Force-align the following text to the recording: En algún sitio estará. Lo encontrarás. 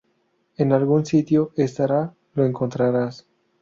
En 0.57 0.73
algún 0.73 1.05
sitio 1.05 1.51
estará. 1.55 2.11
Lo 2.33 2.43
encontrarás. 2.43 3.27